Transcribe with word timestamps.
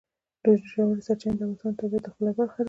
ژورې 0.69 1.01
سرچینې 1.07 1.35
د 1.39 1.41
افغانستان 1.43 1.73
د 1.73 1.79
طبیعت 1.79 2.03
د 2.03 2.07
ښکلا 2.13 2.31
برخه 2.37 2.55
ده. 2.59 2.59